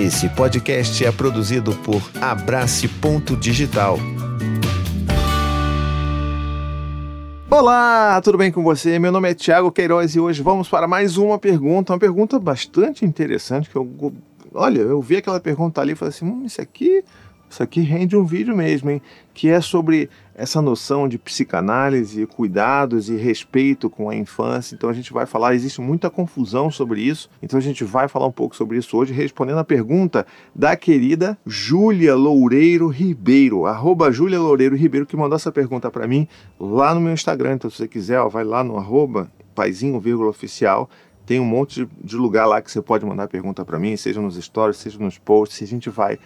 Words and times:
Esse 0.00 0.30
podcast 0.30 1.04
é 1.04 1.12
produzido 1.12 1.74
por 1.84 2.00
Abrace 2.22 2.88
Ponto 2.88 3.36
Digital. 3.36 3.98
Olá, 7.50 8.18
tudo 8.24 8.38
bem 8.38 8.50
com 8.50 8.62
você? 8.62 8.98
Meu 8.98 9.12
nome 9.12 9.30
é 9.30 9.34
Thiago 9.34 9.70
Queiroz 9.70 10.14
e 10.14 10.20
hoje 10.20 10.40
vamos 10.40 10.70
para 10.70 10.88
mais 10.88 11.18
uma 11.18 11.38
pergunta, 11.38 11.92
uma 11.92 11.98
pergunta 11.98 12.38
bastante 12.38 13.04
interessante 13.04 13.68
que 13.68 13.76
eu, 13.76 14.14
olha, 14.54 14.80
eu 14.80 15.02
vi 15.02 15.18
aquela 15.18 15.38
pergunta 15.38 15.82
ali 15.82 15.92
e 15.92 15.94
falei 15.94 16.14
assim, 16.14 16.24
hum, 16.24 16.46
isso 16.46 16.62
aqui 16.62 17.04
isso 17.50 17.62
aqui 17.62 17.80
rende 17.80 18.16
um 18.16 18.24
vídeo 18.24 18.56
mesmo, 18.56 18.90
hein? 18.90 19.02
Que 19.34 19.50
é 19.50 19.60
sobre 19.60 20.08
essa 20.40 20.62
noção 20.62 21.06
de 21.06 21.18
psicanálise, 21.18 22.24
cuidados 22.24 23.10
e 23.10 23.16
respeito 23.16 23.90
com 23.90 24.08
a 24.08 24.16
infância. 24.16 24.74
Então 24.74 24.88
a 24.88 24.92
gente 24.94 25.12
vai 25.12 25.26
falar, 25.26 25.54
existe 25.54 25.82
muita 25.82 26.08
confusão 26.08 26.70
sobre 26.70 27.02
isso. 27.02 27.28
Então 27.42 27.58
a 27.58 27.62
gente 27.62 27.84
vai 27.84 28.08
falar 28.08 28.26
um 28.26 28.32
pouco 28.32 28.56
sobre 28.56 28.78
isso 28.78 28.96
hoje, 28.96 29.12
respondendo 29.12 29.58
a 29.58 29.64
pergunta 29.64 30.26
da 30.54 30.74
querida 30.76 31.36
Júlia 31.44 32.14
Loureiro 32.14 32.88
Ribeiro, 32.88 33.66
arroba 33.66 34.10
Júlia 34.10 34.40
Loureiro 34.40 34.74
Ribeiro, 34.74 35.04
que 35.04 35.14
mandou 35.14 35.36
essa 35.36 35.52
pergunta 35.52 35.90
para 35.90 36.06
mim 36.06 36.26
lá 36.58 36.94
no 36.94 37.02
meu 37.02 37.12
Instagram. 37.12 37.56
Então 37.56 37.68
se 37.68 37.76
você 37.76 37.86
quiser, 37.86 38.18
ó, 38.18 38.26
vai 38.30 38.42
lá 38.42 38.64
no 38.64 38.78
arroba 38.78 39.30
paizinho, 39.54 40.00
oficial, 40.26 40.88
tem 41.26 41.38
um 41.38 41.44
monte 41.44 41.86
de 42.02 42.16
lugar 42.16 42.46
lá 42.46 42.62
que 42.62 42.72
você 42.72 42.80
pode 42.80 43.04
mandar 43.04 43.28
pergunta 43.28 43.62
para 43.62 43.78
mim, 43.78 43.94
seja 43.94 44.22
nos 44.22 44.36
stories, 44.36 44.78
seja 44.78 44.98
nos 44.98 45.18
posts, 45.18 45.62
a 45.62 45.66
gente 45.66 45.90
vai 45.90 46.18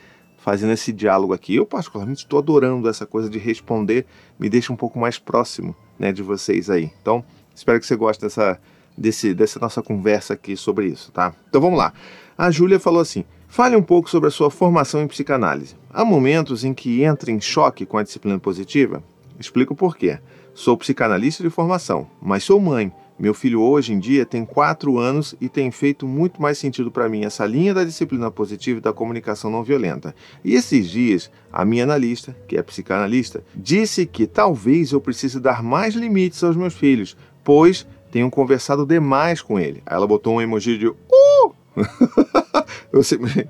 fazendo 0.45 0.75
esse 0.75 0.93
diálogo 0.93 1.33
aqui. 1.33 1.57
Eu, 1.57 1.65
particularmente, 1.65 2.25
estou 2.25 2.39
adorando 2.39 2.87
essa 2.87 3.07
coisa 3.07 3.30
de 3.30 3.39
responder, 3.39 4.05
me 4.39 4.51
deixa 4.51 4.70
um 4.70 4.77
pouco 4.77 4.98
mais 4.98 5.19
próximo 5.19 5.75
né, 5.98 6.12
de 6.12 6.23
vocês 6.23 6.69
aí. 6.69 6.93
Então, 7.01 7.25
espero 7.55 7.80
que 7.80 7.87
você 7.87 7.97
goste 7.97 8.23
dessa, 8.23 8.61
desse, 8.97 9.33
dessa 9.33 9.59
nossa 9.59 9.83
conversa 9.83 10.34
aqui 10.34 10.55
sobre 10.55 10.87
isso, 10.89 11.11
tá? 11.12 11.34
Então 11.48 11.62
vamos 11.62 11.79
lá. 11.79 11.95
A 12.37 12.51
Júlia 12.51 12.79
falou 12.79 13.01
assim: 13.01 13.25
fale 13.48 13.75
um 13.75 13.83
pouco 13.83 14.11
sobre 14.11 14.29
a 14.29 14.30
sua 14.30 14.51
formação 14.51 15.01
em 15.01 15.09
psicanálise. 15.09 15.77
Há 15.91 16.05
momentos 16.05 16.62
em 16.62 16.75
que 16.75 17.03
entra 17.03 17.31
em 17.31 17.41
choque 17.41 17.87
com 17.87 17.97
a 17.97 18.03
disciplina 18.03 18.39
positiva? 18.39 19.03
Explico 19.41 19.75
por 19.75 19.97
quê. 19.97 20.19
Sou 20.53 20.77
psicanalista 20.77 21.42
de 21.42 21.48
formação, 21.48 22.06
mas 22.20 22.45
sou 22.45 22.61
mãe 22.61 22.92
meu 23.19 23.33
filho 23.33 23.61
hoje 23.61 23.93
em 23.93 23.98
dia 23.98 24.27
tem 24.27 24.45
4 24.45 24.98
anos 24.98 25.37
e 25.41 25.48
tem 25.48 25.70
feito 25.70 26.07
muito 26.07 26.43
mais 26.43 26.59
sentido 26.59 26.91
para 26.91 27.09
mim 27.09 27.25
essa 27.25 27.47
linha 27.47 27.73
da 27.73 27.84
disciplina 27.84 28.31
positiva 28.31 28.79
e 28.79 28.83
da 28.83 28.93
comunicação 28.93 29.51
não 29.51 29.62
violenta. 29.62 30.15
E 30.45 30.55
esses 30.55 30.91
dias, 30.91 31.31
a 31.53 31.65
minha 31.65 31.84
analista, 31.84 32.37
que 32.48 32.56
é 32.56 32.62
psicanalista, 32.62 33.45
disse 33.55 34.05
que 34.05 34.27
talvez 34.27 34.91
eu 34.91 35.01
precise 35.01 35.39
dar 35.39 35.62
mais 35.62 35.95
limites 35.95 36.43
aos 36.43 36.56
meus 36.56 36.75
filhos, 36.75 37.17
pois 37.45 37.87
tenho 38.11 38.31
conversado 38.31 38.84
demais 38.84 39.41
com 39.41 39.59
ele. 39.59 39.83
Aí 39.87 39.97
ela 39.97 40.06
botou 40.06 40.34
um 40.34 40.41
emoji 40.41 40.77
de 40.77 40.89
uh! 40.89 41.55
eu 42.93 43.03
sempre 43.03 43.49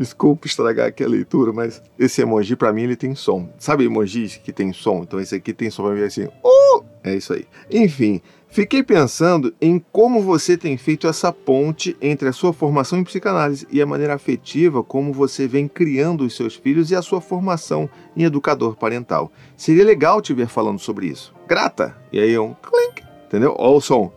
Desculpa 0.00 0.46
estragar 0.46 0.86
aqui 0.86 1.04
a 1.04 1.06
leitura, 1.06 1.52
mas 1.52 1.82
esse 1.98 2.22
emoji 2.22 2.56
para 2.56 2.72
mim 2.72 2.84
ele 2.84 2.96
tem 2.96 3.14
som. 3.14 3.46
Sabe 3.58 3.84
emojis 3.84 4.38
que 4.38 4.50
tem 4.50 4.72
som? 4.72 5.02
Então 5.02 5.20
esse 5.20 5.34
aqui 5.34 5.52
tem 5.52 5.68
som 5.68 5.82
para 5.82 5.94
mim 5.94 6.02
assim. 6.02 6.24
Uh! 6.42 6.82
É 7.04 7.14
isso 7.14 7.34
aí. 7.34 7.44
Enfim, 7.70 8.22
fiquei 8.48 8.82
pensando 8.82 9.54
em 9.60 9.78
como 9.92 10.22
você 10.22 10.56
tem 10.56 10.78
feito 10.78 11.06
essa 11.06 11.30
ponte 11.30 11.94
entre 12.00 12.28
a 12.30 12.32
sua 12.32 12.54
formação 12.54 12.98
em 12.98 13.04
psicanálise 13.04 13.66
e 13.70 13.82
a 13.82 13.84
maneira 13.84 14.14
afetiva 14.14 14.82
como 14.82 15.12
você 15.12 15.46
vem 15.46 15.68
criando 15.68 16.24
os 16.24 16.34
seus 16.34 16.54
filhos 16.54 16.90
e 16.90 16.96
a 16.96 17.02
sua 17.02 17.20
formação 17.20 17.86
em 18.16 18.24
educador 18.24 18.76
parental. 18.76 19.30
Seria 19.54 19.84
legal 19.84 20.22
te 20.22 20.32
ver 20.32 20.48
falando 20.48 20.78
sobre 20.78 21.08
isso. 21.08 21.34
Grata! 21.46 21.94
E 22.10 22.18
aí 22.18 22.38
um 22.38 22.54
clink, 22.54 23.02
entendeu? 23.26 23.54
Olha 23.58 23.76
o 23.76 23.80
som. 23.82 24.10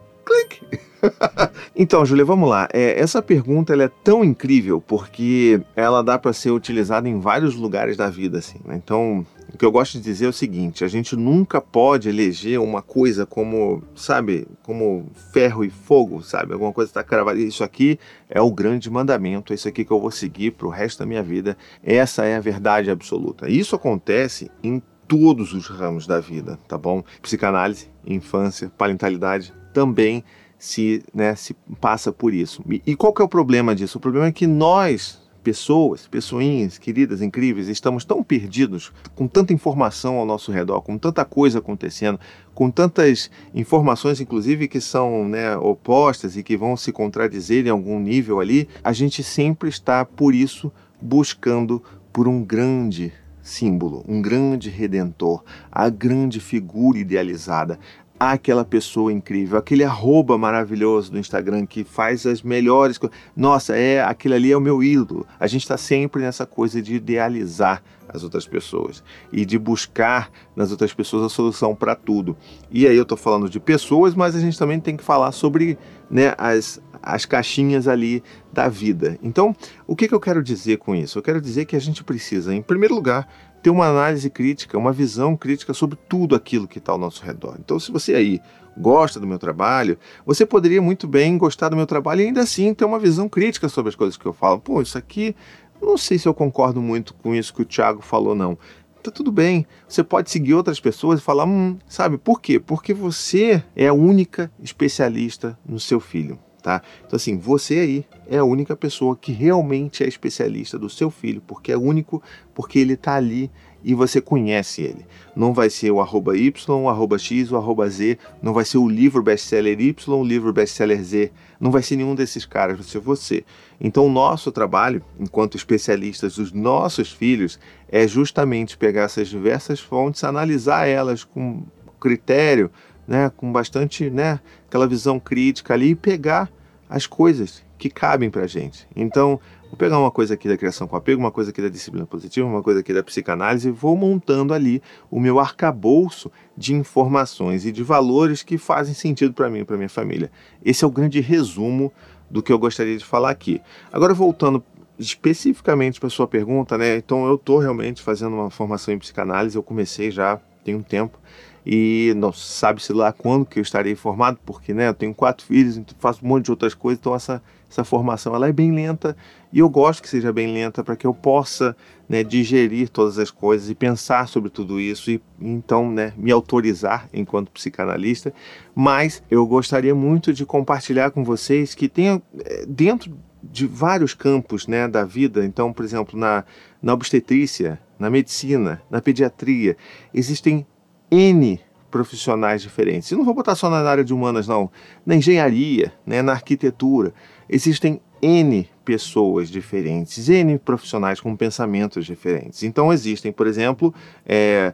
Então, 1.76 2.06
Júlia, 2.06 2.26
vamos 2.26 2.50
lá. 2.50 2.68
É, 2.72 3.00
essa 3.00 3.22
pergunta 3.22 3.74
ela 3.74 3.84
é 3.84 3.92
tão 4.04 4.24
incrível 4.24 4.80
porque 4.80 5.62
ela 5.76 6.04
dá 6.04 6.20
para 6.20 6.34
ser 6.34 6.52
utilizada 6.52 7.10
em 7.10 7.20
vários 7.20 7.56
lugares 7.56 7.98
da 7.98 8.10
vida, 8.10 8.40
assim. 8.40 8.60
Né? 8.64 8.80
Então, 8.84 9.26
o 9.54 9.58
que 9.58 9.66
eu 9.66 9.72
gosto 9.72 9.94
de 9.94 10.04
dizer 10.04 10.26
é 10.26 10.30
o 10.30 10.34
seguinte: 10.34 10.84
a 10.84 10.88
gente 10.88 11.16
nunca 11.16 11.60
pode 11.60 12.10
eleger 12.10 12.60
uma 12.60 12.82
coisa 12.82 13.26
como, 13.26 13.84
sabe, 13.96 14.48
como 14.62 15.06
ferro 15.32 15.64
e 15.64 15.70
fogo, 15.70 16.22
sabe? 16.22 16.54
Alguma 16.54 16.72
coisa 16.72 16.90
está 16.90 17.04
cravada. 17.04 17.40
Isso 17.40 17.64
aqui 17.64 18.00
é 18.30 18.42
o 18.42 18.52
grande 18.52 18.90
mandamento, 18.90 19.54
é 19.54 19.56
isso 19.56 19.68
aqui 19.68 19.84
que 19.84 19.92
eu 19.92 20.00
vou 20.00 20.12
seguir 20.12 20.52
para 20.52 20.68
o 20.68 20.72
resto 20.72 21.00
da 21.00 21.06
minha 21.06 21.24
vida. 21.24 21.58
Essa 21.84 22.26
é 22.26 22.36
a 22.36 22.40
verdade 22.40 22.90
absoluta. 22.90 23.50
Isso 23.50 23.76
acontece 23.76 24.50
em 24.64 24.82
todos 25.08 25.54
os 25.54 25.68
ramos 25.68 26.08
da 26.08 26.20
vida, 26.20 26.58
tá 26.68 26.78
bom? 26.78 27.04
Psicanálise, 27.22 27.90
infância, 28.06 28.72
parentalidade 28.78 29.54
também 29.74 30.24
se, 30.64 31.04
né, 31.14 31.36
se 31.36 31.54
passa 31.82 32.10
por 32.10 32.34
isso. 32.34 32.64
E, 32.70 32.82
e 32.88 32.96
qual 32.96 33.12
que 33.12 33.22
é 33.22 33.26
o 33.26 33.28
problema 33.28 33.76
disso? 33.76 33.98
O 33.98 34.02
problema 34.02 34.28
é 34.28 34.32
que 34.32 34.48
nós, 34.48 35.22
pessoas, 35.44 36.08
pessoinhas 36.08 36.78
queridas, 36.78 37.22
incríveis, 37.22 37.68
estamos 37.68 38.06
tão 38.06 38.24
perdidos, 38.24 38.94
com 39.14 39.28
tanta 39.28 39.52
informação 39.52 40.16
ao 40.16 40.26
nosso 40.26 40.54
redor, 40.54 40.80
com 40.80 40.98
tanta 40.98 41.26
coisa 41.26 41.60
acontecendo, 41.60 42.18
com 42.56 42.72
tantas 42.72 43.30
informações, 43.54 44.22
inclusive, 44.22 44.70
que 44.70 44.80
são 44.80 45.28
né, 45.28 45.58
opostas 45.58 46.38
e 46.38 46.44
que 46.44 46.56
vão 46.56 46.78
se 46.78 46.94
contradizer 46.94 47.68
em 47.68 47.70
algum 47.70 48.00
nível 48.00 48.40
ali, 48.40 48.70
a 48.82 48.94
gente 48.94 49.22
sempre 49.22 49.68
está, 49.68 50.06
por 50.06 50.34
isso, 50.34 50.72
buscando 51.02 51.84
por 52.14 52.26
um 52.26 52.42
grande 52.42 53.12
símbolo, 53.42 54.06
um 54.08 54.22
grande 54.22 54.70
redentor, 54.70 55.44
a 55.70 55.90
grande 55.90 56.40
figura 56.40 56.98
idealizada, 56.98 57.78
aquela 58.20 58.64
pessoa 58.64 59.12
incrível, 59.12 59.58
aquele 59.58 59.84
arroba 59.84 60.38
maravilhoso 60.38 61.12
do 61.12 61.20
Instagram 61.20 61.66
que 61.66 61.84
faz 61.84 62.26
as 62.26 62.42
melhores 62.42 62.98
coisas. 62.98 63.18
Nossa, 63.36 63.76
é 63.76 64.02
aquele 64.02 64.36
ali 64.36 64.52
é 64.52 64.58
o 64.58 64.62
meu 64.62 64.82
ídolo. 64.84 65.26
A 65.40 65.48
gente 65.48 65.64
está 65.64 65.78
sempre 65.78 66.22
nessa 66.22 66.46
coisa 66.46 66.82
de 66.82 66.96
idealizar 66.96 67.84
as 68.08 68.24
outras 68.24 68.48
pessoas 68.48 69.04
e 69.32 69.46
de 69.46 69.58
buscar 69.58 70.30
nas 70.56 70.72
outras 70.72 70.94
pessoas 70.94 71.24
a 71.24 71.30
solução 71.30 71.76
para 71.76 71.96
tudo. 71.96 72.38
E 72.72 72.86
aí 72.86 72.96
eu 72.96 73.04
estou 73.04 73.18
falando 73.18 73.50
de 73.50 73.60
pessoas, 73.60 74.14
mas 74.14 74.36
a 74.36 74.40
gente 74.40 74.58
também 74.58 74.80
tem 74.80 74.96
que 74.96 75.04
falar 75.04 75.32
sobre 75.32 75.78
né, 76.10 76.34
as, 76.38 76.80
as 77.02 77.26
caixinhas 77.26 77.88
ali 77.88 78.24
da 78.52 78.70
vida. 78.70 79.18
Então, 79.24 79.56
o 79.88 79.96
que, 79.96 80.08
que 80.08 80.14
eu 80.14 80.20
quero 80.20 80.44
dizer 80.44 80.78
com 80.78 80.96
isso? 80.96 81.18
Eu 81.18 81.24
quero 81.24 81.42
dizer 81.42 81.66
que 81.66 81.76
a 81.76 81.82
gente 81.82 82.04
precisa, 82.04 82.54
em 82.54 82.62
primeiro 82.62 82.94
lugar, 82.94 83.28
ter 83.64 83.70
uma 83.70 83.88
análise 83.88 84.30
crítica, 84.30 84.78
uma 84.78 84.92
visão 84.92 85.38
crítica 85.38 85.74
sobre 85.74 85.98
tudo 86.10 86.36
aquilo 86.36 86.68
que 86.68 86.80
está 86.80 86.92
ao 86.92 86.98
nosso 86.98 87.24
redor. 87.24 87.56
Então, 87.58 87.80
se 87.80 87.92
você 87.94 88.14
aí 88.14 88.42
gosta 88.78 89.22
do 89.22 89.26
meu 89.26 89.40
trabalho, 89.40 89.98
você 90.26 90.46
poderia 90.46 90.82
muito 90.82 91.08
bem 91.08 91.38
gostar 91.38 91.70
do 91.70 91.76
meu 91.78 91.86
trabalho 91.86 92.22
e 92.22 92.26
ainda 92.26 92.42
assim 92.42 92.74
ter 92.74 92.84
uma 92.84 93.00
visão 93.00 93.30
crítica 93.30 93.70
sobre 93.70 93.88
as 93.88 93.96
coisas 93.96 94.18
que 94.18 94.26
eu 94.26 94.34
falo. 94.34 94.60
Pô, 94.60 94.82
isso 94.82 94.98
aqui, 94.98 95.34
não 95.82 95.98
sei 95.98 96.20
se 96.20 96.28
eu 96.28 96.34
concordo 96.34 96.82
muito 96.82 97.14
com 97.14 97.34
isso 97.34 97.54
que 97.54 97.62
o 97.62 97.66
Thiago 97.66 98.02
falou, 98.02 98.36
não. 98.36 98.58
Tá 99.02 99.10
tudo 99.10 99.32
bem. 99.32 99.66
Você 99.88 100.04
pode 100.04 100.30
seguir 100.30 100.54
outras 100.54 100.82
pessoas 100.82 101.22
e 101.22 101.24
falar, 101.24 101.46
hum, 101.46 101.78
sabe 101.88 102.18
por 102.18 102.42
quê? 102.42 102.60
Porque 102.60 102.94
você 102.94 103.64
é 103.76 103.88
a 103.88 103.94
única 103.94 104.52
especialista 104.62 105.58
no 105.66 105.80
seu 105.80 106.02
filho 106.02 106.38
tá? 106.64 106.82
Então 107.06 107.18
assim, 107.18 107.38
você 107.38 107.80
aí 107.80 108.06
é 108.28 108.38
a 108.38 108.44
única 108.44 108.76
pessoa 108.76 109.16
que 109.16 109.34
realmente 109.34 110.04
é 110.04 110.08
especialista 110.08 110.80
do 110.80 110.90
seu 110.90 111.12
filho, 111.12 111.44
porque 111.46 111.72
é 111.72 111.78
único, 111.78 112.24
porque 112.56 112.80
ele 112.80 112.94
está 112.94 113.16
ali 113.16 113.52
e 113.84 113.94
você 113.94 114.22
conhece 114.22 114.82
ele. 114.82 115.06
Não 115.36 115.54
vai 115.54 115.70
ser 115.70 115.92
o 115.92 116.00
arroba 116.00 116.38
Y, 116.38 116.82
o 116.82 116.90
arroba 116.90 117.20
X, 117.20 117.52
o 117.52 117.58
arroba 117.58 117.88
Z, 117.90 118.18
não 118.42 118.54
vai 118.54 118.64
ser 118.64 118.78
o 118.78 118.88
livro 118.88 119.22
best-seller 119.22 119.80
Y, 119.80 120.16
o 120.16 120.24
livro 120.24 120.54
best-seller 120.54 121.04
Z, 121.04 121.32
não 121.60 121.70
vai 121.70 121.84
ser 121.84 121.98
nenhum 121.98 122.16
desses 122.16 122.46
caras, 122.46 122.78
vai 122.78 122.86
ser 122.86 123.00
você. 123.00 123.44
Então 123.80 124.06
o 124.06 124.12
nosso 124.12 124.52
trabalho, 124.52 125.04
enquanto 125.20 125.58
especialistas 125.58 126.38
dos 126.38 126.54
nossos 126.54 127.12
filhos, 127.12 127.60
é 127.90 128.08
justamente 128.08 128.78
pegar 128.78 129.04
essas 129.04 129.28
diversas 129.28 129.82
fontes, 129.82 130.24
analisar 130.24 130.88
elas 130.88 131.26
com 131.26 131.64
critério, 132.00 132.72
né, 133.08 133.32
com 133.36 133.52
bastante, 133.52 134.10
né, 134.10 134.40
aquela 134.74 134.88
visão 134.88 135.20
crítica 135.20 135.76
ali 135.76 135.92
e 135.92 135.96
pegar 135.96 136.52
as 136.90 137.06
coisas 137.06 137.64
que 137.78 137.92
cabem 137.92 138.32
para 138.32 138.48
gente. 138.48 138.88
Então, 138.96 139.40
vou 139.70 139.78
pegar 139.78 140.00
uma 140.00 140.10
coisa 140.10 140.34
aqui 140.34 140.48
da 140.48 140.58
criação 140.58 140.88
com 140.88 140.96
apego, 140.96 141.22
uma 141.22 141.32
coisa 141.32 141.52
aqui 141.52 141.62
da 141.62 141.70
disciplina 141.70 142.08
positiva, 142.08 142.48
uma 142.48 142.64
coisa 142.64 142.80
aqui 142.80 142.92
da 142.92 143.04
psicanálise 143.04 143.68
e 143.68 143.72
vou 143.72 143.96
montando 143.96 144.52
ali 144.52 144.82
o 145.12 145.20
meu 145.20 145.40
arcabouço 145.40 146.32
de 146.58 146.74
informações 146.74 147.68
e 147.68 147.72
de 147.72 147.84
valores 147.84 148.42
que 148.42 148.58
fazem 148.58 148.96
sentido 148.96 149.32
para 149.32 149.48
mim 149.48 149.60
e 149.60 149.64
para 149.64 149.78
minha 149.78 149.90
família. 149.90 150.32
Esse 150.66 150.84
é 150.84 150.88
o 150.88 150.92
grande 150.92 151.20
resumo 151.20 151.94
do 152.28 152.42
que 152.42 152.52
eu 152.52 152.58
gostaria 152.58 152.98
de 152.98 153.06
falar 153.06 153.30
aqui. 153.30 153.62
Agora 153.92 154.14
voltando 154.16 154.64
especificamente 154.98 156.00
para 156.00 156.10
sua 156.10 156.28
pergunta, 156.28 156.80
né? 156.80 156.98
Então 156.98 157.28
eu 157.28 157.36
estou 157.36 157.60
realmente 157.60 158.02
fazendo 158.02 158.34
uma 158.34 158.50
formação 158.50 158.92
em 158.92 158.98
psicanálise, 158.98 159.56
eu 159.56 159.62
comecei 159.62 160.10
já 160.10 160.42
tem 160.64 160.76
um 160.76 160.82
tempo 160.82 161.20
e 161.66 162.14
não 162.18 162.34
sabe-se 162.34 162.92
lá 162.92 163.14
quando 163.14 163.46
que 163.46 163.60
eu 163.60 163.64
estarei 163.64 163.96
formado, 163.96 164.38
porque 164.46 164.74
né, 164.74 164.90
eu 164.90 164.94
tenho 164.94 165.14
quatro 165.14 165.46
filhos, 165.46 165.78
então 165.78 165.96
faço 165.98 166.24
um 166.24 166.28
monte 166.28 166.46
de 166.46 166.52
outras 166.52 166.74
coisas, 166.74 167.00
então 167.00 167.16
essa, 167.16 167.42
essa 167.70 167.84
formação 167.84 168.36
ela 168.36 168.50
é 168.50 168.52
bem 168.52 168.72
lenta 168.72 169.16
e 169.52 169.60
eu 169.60 169.70
gosto 169.70 170.02
que 170.02 170.10
seja 170.10 170.34
bem 170.34 170.54
lenta 170.54 170.84
para 170.84 170.96
que 170.96 171.08
eu 171.08 171.14
possa 171.14 171.76
né, 172.08 172.22
digerir 172.24 172.90
todas 172.90 173.18
as 173.18 173.32
coisas 173.32 173.70
e 173.70 173.76
pensar 173.76 174.28
sobre 174.28 174.50
tudo 174.50 174.80
isso 174.80 175.10
e 175.10 175.22
então 175.40 175.90
né, 175.90 176.14
me 176.18 176.32
autorizar 176.32 177.08
enquanto 177.14 177.52
psicanalista, 177.52 178.34
mas 178.76 179.24
eu 179.32 179.46
gostaria 179.48 179.96
muito 179.96 180.34
de 180.34 180.46
compartilhar 180.46 181.12
com 181.12 181.24
vocês 181.24 181.74
que 181.74 181.88
tem 181.88 182.22
eh, 182.46 182.66
dentro 182.68 183.14
de 183.42 183.68
vários 183.68 184.14
campos 184.14 184.68
né, 184.68 184.88
da 184.88 185.04
vida. 185.04 185.46
Então, 185.46 185.74
por 185.74 185.84
exemplo, 185.84 186.18
na, 186.18 186.46
na 186.82 186.94
obstetrícia, 186.94 187.80
na 188.04 188.10
medicina, 188.10 188.82
na 188.92 189.02
pediatria, 189.02 189.78
existem 190.14 190.68
N 191.10 191.58
profissionais 191.90 192.62
diferentes. 192.62 193.10
E 193.10 193.16
não 193.16 193.24
vou 193.24 193.34
botar 193.34 193.56
só 193.56 193.70
na 193.70 193.78
área 193.78 194.04
de 194.04 194.14
humanas, 194.14 194.46
não. 194.46 194.70
Na 195.06 195.16
engenharia, 195.16 195.94
né, 196.06 196.22
na 196.22 196.34
arquitetura, 196.34 197.14
existem 197.48 198.02
N 198.22 198.68
pessoas 198.84 199.50
diferentes, 199.50 200.28
N 200.28 200.60
profissionais 200.60 201.22
com 201.22 201.34
pensamentos 201.34 202.06
diferentes. 202.06 202.64
Então, 202.64 202.92
existem, 202.92 203.32
por 203.32 203.48
exemplo, 203.48 203.94
é, 204.26 204.74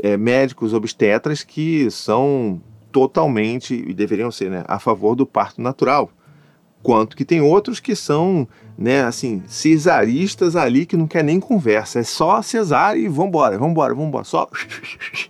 é, 0.00 0.16
médicos 0.16 0.72
obstetras 0.72 1.42
que 1.42 1.90
são 1.90 2.62
totalmente, 2.92 3.74
e 3.74 3.92
deveriam 3.92 4.30
ser, 4.30 4.50
né, 4.50 4.64
a 4.68 4.78
favor 4.78 5.16
do 5.16 5.26
parto 5.26 5.60
natural. 5.60 6.12
Quanto 6.82 7.16
que 7.16 7.24
tem 7.24 7.40
outros 7.40 7.80
que 7.80 7.96
são, 7.96 8.46
né, 8.76 9.02
assim, 9.02 9.42
cesaristas 9.46 10.54
ali 10.54 10.86
que 10.86 10.96
não 10.96 11.06
quer 11.06 11.24
nem 11.24 11.40
conversa, 11.40 11.98
é 11.98 12.02
só 12.02 12.40
cesárea 12.40 13.00
e 13.00 13.08
vambora, 13.08 13.58
vambora, 13.58 13.94
vambora, 13.94 14.24
só. 14.24 14.48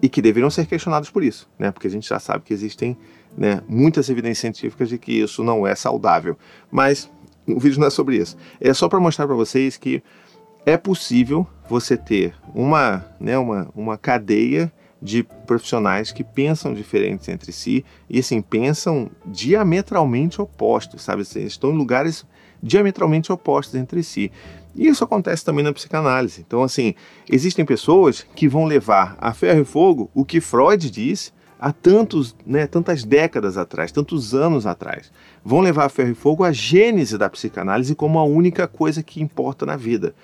E 0.00 0.08
que 0.08 0.22
deveriam 0.22 0.48
ser 0.48 0.64
questionados 0.64 1.10
por 1.10 1.24
isso, 1.24 1.50
né, 1.58 1.72
porque 1.72 1.88
a 1.88 1.90
gente 1.90 2.08
já 2.08 2.20
sabe 2.20 2.44
que 2.44 2.54
existem 2.54 2.96
né, 3.36 3.60
muitas 3.68 4.08
evidências 4.08 4.38
científicas 4.38 4.88
de 4.88 4.96
que 4.96 5.10
isso 5.10 5.42
não 5.42 5.66
é 5.66 5.74
saudável. 5.74 6.38
Mas 6.70 7.10
o 7.44 7.58
vídeo 7.58 7.80
não 7.80 7.88
é 7.88 7.90
sobre 7.90 8.16
isso. 8.16 8.36
É 8.60 8.72
só 8.72 8.88
para 8.88 9.00
mostrar 9.00 9.26
para 9.26 9.34
vocês 9.34 9.76
que 9.76 10.00
é 10.64 10.76
possível 10.76 11.46
você 11.68 11.96
ter 11.96 12.34
uma, 12.54 13.04
né, 13.18 13.36
uma, 13.38 13.68
uma 13.74 13.98
cadeia 13.98 14.72
de 15.00 15.22
profissionais 15.22 16.10
que 16.10 16.24
pensam 16.24 16.74
diferentes 16.74 17.28
entre 17.28 17.52
si 17.52 17.84
e 18.10 18.18
assim 18.18 18.42
pensam 18.42 19.10
diametralmente 19.24 20.40
opostos, 20.42 21.02
sabe? 21.02 21.22
Assim, 21.22 21.44
estão 21.44 21.70
em 21.70 21.76
lugares 21.76 22.26
diametralmente 22.62 23.32
opostos 23.32 23.74
entre 23.76 24.02
si. 24.02 24.30
E 24.74 24.88
isso 24.88 25.04
acontece 25.04 25.44
também 25.44 25.64
na 25.64 25.72
psicanálise. 25.72 26.44
Então, 26.46 26.62
assim, 26.62 26.94
existem 27.30 27.64
pessoas 27.64 28.26
que 28.34 28.48
vão 28.48 28.64
levar 28.64 29.16
a 29.20 29.32
ferro 29.32 29.60
e 29.60 29.64
fogo 29.64 30.10
o 30.14 30.24
que 30.24 30.40
Freud 30.40 30.90
disse 30.90 31.32
há 31.58 31.72
tantos, 31.72 32.36
né, 32.46 32.66
tantas 32.66 33.04
décadas 33.04 33.56
atrás, 33.56 33.90
tantos 33.90 34.34
anos 34.34 34.66
atrás. 34.66 35.10
Vão 35.44 35.60
levar 35.60 35.86
a 35.86 35.88
ferro 35.88 36.10
e 36.10 36.14
fogo 36.14 36.44
a 36.44 36.52
gênese 36.52 37.18
da 37.18 37.28
psicanálise 37.28 37.94
como 37.94 38.18
a 38.18 38.24
única 38.24 38.68
coisa 38.68 39.02
que 39.02 39.20
importa 39.20 39.66
na 39.66 39.76
vida. 39.76 40.14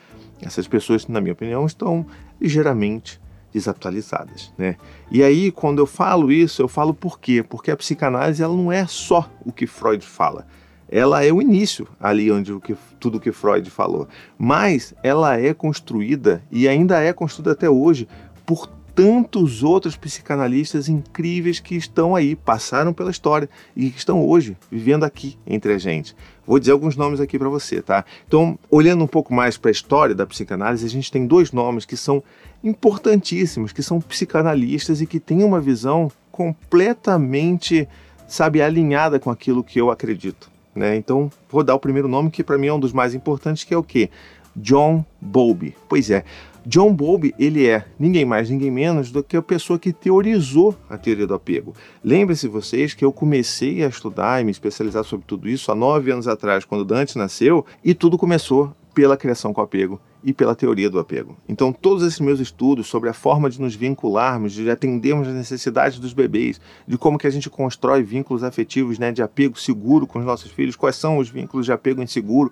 Essas 0.40 0.68
pessoas, 0.68 1.06
na 1.08 1.20
minha 1.20 1.32
opinião, 1.32 1.64
estão 1.66 2.06
ligeiramente 2.40 3.20
desatualizadas, 3.54 4.52
né? 4.58 4.76
E 5.08 5.22
aí, 5.22 5.52
quando 5.52 5.78
eu 5.78 5.86
falo 5.86 6.32
isso, 6.32 6.60
eu 6.60 6.66
falo 6.66 6.92
por 6.92 7.20
quê? 7.20 7.40
Porque 7.42 7.70
a 7.70 7.76
psicanálise 7.76 8.42
ela 8.42 8.54
não 8.54 8.72
é 8.72 8.84
só 8.84 9.30
o 9.46 9.52
que 9.52 9.64
Freud 9.64 10.04
fala. 10.04 10.44
Ela 10.88 11.24
é 11.24 11.32
o 11.32 11.40
início 11.40 11.86
ali 12.00 12.30
onde 12.30 12.52
o 12.52 12.60
que, 12.60 12.76
tudo 12.98 13.20
que 13.20 13.32
Freud 13.32 13.70
falou, 13.70 14.08
mas 14.36 14.92
ela 15.02 15.38
é 15.38 15.54
construída 15.54 16.42
e 16.50 16.68
ainda 16.68 17.00
é 17.00 17.12
construída 17.12 17.52
até 17.52 17.70
hoje 17.70 18.08
por 18.44 18.68
tantos 18.94 19.62
outros 19.62 19.96
psicanalistas 19.96 20.88
incríveis 20.88 21.58
que 21.58 21.74
estão 21.74 22.14
aí, 22.14 22.36
passaram 22.36 22.92
pela 22.92 23.10
história 23.10 23.48
e 23.76 23.90
que 23.90 23.98
estão 23.98 24.24
hoje 24.24 24.56
vivendo 24.70 25.04
aqui 25.04 25.36
entre 25.46 25.72
a 25.72 25.78
gente. 25.78 26.14
Vou 26.46 26.58
dizer 26.58 26.72
alguns 26.72 26.94
nomes 26.94 27.20
aqui 27.20 27.38
para 27.38 27.48
você, 27.48 27.82
tá? 27.82 28.04
Então, 28.26 28.58
olhando 28.70 29.02
um 29.02 29.06
pouco 29.08 29.34
mais 29.34 29.56
para 29.56 29.70
a 29.70 29.72
história 29.72 30.14
da 30.14 30.26
psicanálise, 30.26 30.86
a 30.86 30.90
gente 30.90 31.10
tem 31.10 31.26
dois 31.26 31.50
nomes 31.50 31.84
que 31.84 31.96
são 31.96 32.22
importantíssimos, 32.62 33.72
que 33.72 33.82
são 33.82 34.00
psicanalistas 34.00 35.00
e 35.00 35.06
que 35.06 35.18
têm 35.18 35.42
uma 35.42 35.60
visão 35.60 36.10
completamente, 36.30 37.88
sabe, 38.28 38.62
alinhada 38.62 39.18
com 39.18 39.30
aquilo 39.30 39.64
que 39.64 39.80
eu 39.80 39.90
acredito, 39.90 40.50
né? 40.74 40.96
Então, 40.96 41.30
vou 41.50 41.64
dar 41.64 41.74
o 41.74 41.80
primeiro 41.80 42.08
nome 42.08 42.30
que 42.30 42.44
para 42.44 42.58
mim 42.58 42.68
é 42.68 42.72
um 42.72 42.80
dos 42.80 42.92
mais 42.92 43.14
importantes, 43.14 43.64
que 43.64 43.74
é 43.74 43.76
o 43.76 43.82
quê? 43.82 44.10
John 44.56 45.04
Bowlby. 45.20 45.74
Pois 45.88 46.10
é, 46.10 46.24
John 46.66 46.94
Bowlby, 46.94 47.34
ele 47.38 47.66
é 47.66 47.84
ninguém 47.98 48.24
mais, 48.24 48.48
ninguém 48.48 48.70
menos 48.70 49.10
do 49.10 49.22
que 49.22 49.36
a 49.36 49.42
pessoa 49.42 49.78
que 49.78 49.92
teorizou 49.92 50.74
a 50.88 50.96
teoria 50.96 51.26
do 51.26 51.34
apego. 51.34 51.74
Lembre-se 52.02 52.48
vocês 52.48 52.94
que 52.94 53.04
eu 53.04 53.12
comecei 53.12 53.84
a 53.84 53.88
estudar 53.88 54.40
e 54.40 54.44
me 54.44 54.50
especializar 54.50 55.04
sobre 55.04 55.26
tudo 55.26 55.46
isso 55.46 55.70
há 55.70 55.74
nove 55.74 56.10
anos 56.10 56.26
atrás, 56.26 56.64
quando 56.64 56.84
Dante 56.84 57.18
nasceu, 57.18 57.66
e 57.84 57.92
tudo 57.92 58.16
começou 58.16 58.74
pela 58.94 59.16
criação 59.16 59.52
com 59.52 59.60
apego 59.60 60.00
e 60.22 60.32
pela 60.32 60.54
teoria 60.54 60.88
do 60.88 60.98
apego. 60.98 61.36
Então, 61.46 61.70
todos 61.70 62.02
esses 62.02 62.20
meus 62.20 62.40
estudos 62.40 62.86
sobre 62.86 63.10
a 63.10 63.12
forma 63.12 63.50
de 63.50 63.60
nos 63.60 63.74
vincularmos, 63.74 64.52
de 64.52 64.70
atendermos 64.70 65.28
as 65.28 65.34
necessidades 65.34 65.98
dos 65.98 66.14
bebês, 66.14 66.58
de 66.88 66.96
como 66.96 67.18
que 67.18 67.26
a 67.26 67.30
gente 67.30 67.50
constrói 67.50 68.02
vínculos 68.02 68.42
afetivos, 68.42 68.98
né, 68.98 69.12
de 69.12 69.22
apego 69.22 69.58
seguro 69.58 70.06
com 70.06 70.18
os 70.18 70.24
nossos 70.24 70.50
filhos, 70.50 70.76
quais 70.76 70.96
são 70.96 71.18
os 71.18 71.28
vínculos 71.28 71.66
de 71.66 71.72
apego 71.72 72.02
inseguro, 72.02 72.50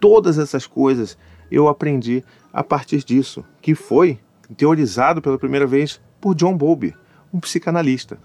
todas 0.00 0.36
essas 0.36 0.66
coisas 0.66 1.16
eu 1.52 1.68
aprendi 1.68 2.24
a 2.52 2.64
partir 2.64 3.04
disso, 3.04 3.44
que 3.60 3.74
foi 3.74 4.18
teorizado 4.56 5.20
pela 5.20 5.38
primeira 5.38 5.66
vez 5.66 6.00
por 6.20 6.34
John 6.34 6.56
Bowlby, 6.56 6.94
um 7.32 7.38
psicanalista. 7.38 8.18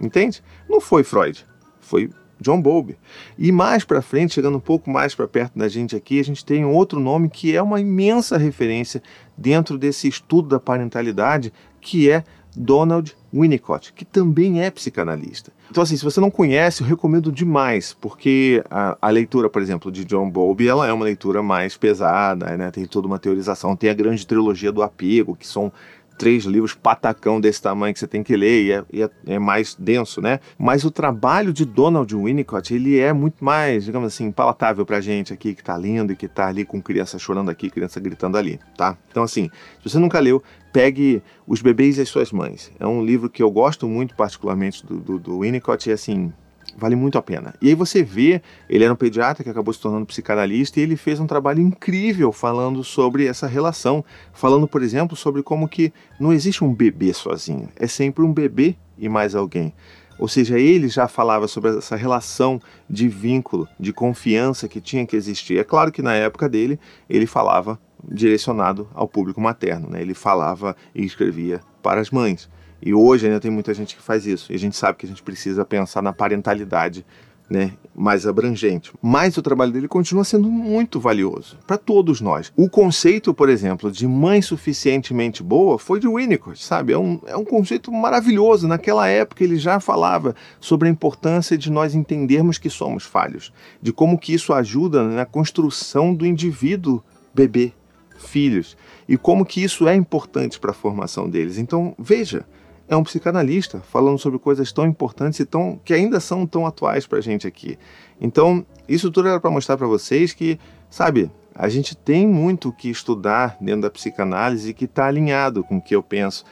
Entende? 0.00 0.42
Não 0.68 0.80
foi 0.80 1.04
Freud, 1.04 1.46
foi 1.80 2.10
John 2.40 2.60
Bowlby. 2.60 2.98
E 3.38 3.52
mais 3.52 3.84
para 3.84 4.02
frente, 4.02 4.34
chegando 4.34 4.56
um 4.58 4.60
pouco 4.60 4.90
mais 4.90 5.14
para 5.14 5.28
perto 5.28 5.58
da 5.58 5.68
gente 5.68 5.94
aqui, 5.94 6.18
a 6.18 6.24
gente 6.24 6.44
tem 6.44 6.64
outro 6.64 6.98
nome 6.98 7.28
que 7.28 7.54
é 7.54 7.62
uma 7.62 7.80
imensa 7.80 8.36
referência 8.36 9.02
dentro 9.36 9.78
desse 9.78 10.08
estudo 10.08 10.48
da 10.48 10.60
parentalidade, 10.60 11.52
que 11.80 12.10
é 12.10 12.24
Donald 12.56 13.16
Winnicott, 13.32 13.92
que 13.92 14.04
também 14.04 14.62
é 14.62 14.70
psicanalista. 14.70 15.52
Então, 15.70 15.82
assim, 15.82 15.96
se 15.96 16.04
você 16.04 16.20
não 16.20 16.30
conhece, 16.30 16.82
eu 16.82 16.86
recomendo 16.86 17.32
demais, 17.32 17.96
porque 18.00 18.62
a, 18.70 18.96
a 19.00 19.10
leitura, 19.10 19.50
por 19.50 19.60
exemplo, 19.60 19.90
de 19.90 20.04
John 20.04 20.30
Bowlby, 20.30 20.68
ela 20.68 20.86
é 20.86 20.92
uma 20.92 21.04
leitura 21.04 21.42
mais 21.42 21.76
pesada, 21.76 22.56
né? 22.56 22.70
Tem 22.70 22.86
toda 22.86 23.06
uma 23.06 23.18
teorização, 23.18 23.74
tem 23.74 23.90
a 23.90 23.94
grande 23.94 24.26
trilogia 24.26 24.70
do 24.70 24.82
apego, 24.82 25.34
que 25.34 25.46
são 25.46 25.72
três 26.16 26.44
livros 26.44 26.74
patacão 26.74 27.40
desse 27.40 27.60
tamanho 27.60 27.92
que 27.92 28.00
você 28.00 28.06
tem 28.06 28.22
que 28.22 28.36
ler 28.36 28.64
e 28.64 28.72
é, 28.72 28.84
e 28.92 29.02
é, 29.02 29.10
é, 29.26 29.38
mais 29.38 29.74
denso, 29.74 30.20
né? 30.20 30.40
Mas 30.58 30.84
o 30.84 30.90
trabalho 30.90 31.52
de 31.52 31.64
Donald 31.64 32.14
Winnicott, 32.14 32.74
ele 32.74 32.98
é 32.98 33.12
muito 33.12 33.44
mais, 33.44 33.84
digamos 33.84 34.08
assim, 34.08 34.30
palatável 34.30 34.84
pra 34.86 35.00
gente 35.00 35.32
aqui 35.32 35.54
que 35.54 35.62
tá 35.62 35.76
lendo 35.76 36.12
e 36.12 36.16
que 36.16 36.28
tá 36.28 36.48
ali 36.48 36.64
com 36.64 36.80
criança 36.80 37.18
chorando 37.18 37.50
aqui, 37.50 37.70
criança 37.70 38.00
gritando 38.00 38.38
ali, 38.38 38.58
tá? 38.76 38.96
Então, 39.10 39.22
assim, 39.22 39.50
se 39.82 39.90
você 39.90 39.98
nunca 39.98 40.18
leu, 40.20 40.42
pegue 40.72 41.22
Os 41.46 41.62
Bebês 41.62 41.98
e 41.98 42.00
as 42.00 42.08
Suas 42.08 42.32
Mães. 42.32 42.72
É 42.80 42.86
um 42.86 43.04
livro 43.04 43.30
que 43.30 43.42
eu 43.42 43.50
gosto 43.50 43.88
muito, 43.88 44.14
particularmente, 44.14 44.84
do, 44.84 44.98
do, 44.98 45.18
do 45.18 45.40
Winnicott, 45.40 45.88
e 45.88 45.92
assim, 45.92 46.32
Vale 46.76 46.96
muito 46.96 47.16
a 47.16 47.22
pena. 47.22 47.54
E 47.62 47.68
aí 47.68 47.74
você 47.74 48.02
vê, 48.02 48.42
ele 48.68 48.84
era 48.84 48.92
um 48.92 48.96
pediatra 48.96 49.44
que 49.44 49.50
acabou 49.50 49.72
se 49.72 49.80
tornando 49.80 50.06
psicanalista 50.06 50.80
e 50.80 50.82
ele 50.82 50.96
fez 50.96 51.20
um 51.20 51.26
trabalho 51.26 51.60
incrível 51.60 52.32
falando 52.32 52.82
sobre 52.82 53.26
essa 53.26 53.46
relação, 53.46 54.04
falando, 54.32 54.66
por 54.66 54.82
exemplo, 54.82 55.16
sobre 55.16 55.42
como 55.42 55.68
que 55.68 55.92
não 56.18 56.32
existe 56.32 56.64
um 56.64 56.74
bebê 56.74 57.12
sozinho, 57.12 57.68
é 57.76 57.86
sempre 57.86 58.24
um 58.24 58.32
bebê 58.32 58.76
e 58.98 59.08
mais 59.08 59.34
alguém. 59.34 59.72
Ou 60.18 60.28
seja, 60.28 60.58
ele 60.58 60.88
já 60.88 61.08
falava 61.08 61.48
sobre 61.48 61.76
essa 61.76 61.96
relação 61.96 62.60
de 62.88 63.08
vínculo, 63.08 63.68
de 63.78 63.92
confiança 63.92 64.68
que 64.68 64.80
tinha 64.80 65.06
que 65.06 65.16
existir. 65.16 65.58
É 65.58 65.64
claro 65.64 65.90
que 65.90 66.02
na 66.02 66.14
época 66.14 66.48
dele, 66.48 66.78
ele 67.08 67.26
falava 67.26 67.78
direcionado 68.06 68.88
ao 68.94 69.08
público 69.08 69.40
materno, 69.40 69.88
né? 69.88 70.00
ele 70.00 70.14
falava 70.14 70.76
e 70.94 71.04
escrevia 71.04 71.60
para 71.82 72.00
as 72.00 72.10
mães. 72.10 72.48
E 72.84 72.92
hoje 72.92 73.26
ainda 73.26 73.40
tem 73.40 73.50
muita 73.50 73.72
gente 73.72 73.96
que 73.96 74.02
faz 74.02 74.26
isso. 74.26 74.52
E 74.52 74.54
a 74.54 74.58
gente 74.58 74.76
sabe 74.76 74.98
que 74.98 75.06
a 75.06 75.08
gente 75.08 75.22
precisa 75.22 75.64
pensar 75.64 76.02
na 76.02 76.12
parentalidade 76.12 77.04
né, 77.48 77.72
mais 77.94 78.26
abrangente. 78.26 78.92
Mas 79.00 79.38
o 79.38 79.42
trabalho 79.42 79.72
dele 79.72 79.88
continua 79.88 80.22
sendo 80.22 80.50
muito 80.50 81.00
valioso 81.00 81.58
para 81.66 81.78
todos 81.78 82.20
nós. 82.20 82.52
O 82.54 82.68
conceito, 82.68 83.32
por 83.32 83.48
exemplo, 83.48 83.90
de 83.90 84.06
mãe 84.06 84.42
suficientemente 84.42 85.42
boa 85.42 85.78
foi 85.78 85.98
de 85.98 86.06
Winnicott, 86.06 86.62
sabe? 86.62 86.92
É 86.92 86.98
um, 86.98 87.18
é 87.26 87.36
um 87.36 87.44
conceito 87.44 87.90
maravilhoso. 87.90 88.68
Naquela 88.68 89.08
época 89.08 89.42
ele 89.42 89.56
já 89.56 89.80
falava 89.80 90.34
sobre 90.60 90.86
a 90.86 90.90
importância 90.90 91.56
de 91.56 91.70
nós 91.70 91.94
entendermos 91.94 92.58
que 92.58 92.68
somos 92.68 93.04
falhos, 93.04 93.50
de 93.80 93.94
como 93.94 94.18
que 94.18 94.34
isso 94.34 94.52
ajuda 94.52 95.02
na 95.04 95.24
construção 95.24 96.14
do 96.14 96.26
indivíduo 96.26 97.02
bebê, 97.34 97.72
filhos, 98.18 98.76
e 99.08 99.16
como 99.16 99.44
que 99.44 99.62
isso 99.62 99.88
é 99.88 99.94
importante 99.94 100.58
para 100.58 100.70
a 100.70 100.74
formação 100.74 101.28
deles. 101.28 101.58
Então, 101.58 101.94
veja, 101.98 102.46
é 102.88 102.96
um 102.96 103.02
psicanalista 103.02 103.80
falando 103.80 104.18
sobre 104.18 104.38
coisas 104.38 104.72
tão 104.72 104.86
importantes 104.86 105.40
e 105.40 105.46
tão, 105.46 105.80
que 105.84 105.94
ainda 105.94 106.20
são 106.20 106.46
tão 106.46 106.66
atuais 106.66 107.06
para 107.06 107.18
a 107.18 107.22
gente 107.22 107.46
aqui. 107.46 107.78
Então, 108.20 108.64
isso 108.88 109.10
tudo 109.10 109.28
era 109.28 109.40
para 109.40 109.50
mostrar 109.50 109.76
para 109.76 109.86
vocês 109.86 110.32
que, 110.32 110.58
sabe, 110.90 111.30
a 111.54 111.68
gente 111.68 111.96
tem 111.96 112.26
muito 112.26 112.72
que 112.72 112.90
estudar 112.90 113.56
dentro 113.60 113.82
da 113.82 113.90
psicanálise 113.90 114.74
que 114.74 114.84
está 114.84 115.06
alinhado 115.06 115.62
com 115.62 115.76
o 115.76 115.82
que 115.82 115.94
eu 115.94 116.02
penso, 116.02 116.44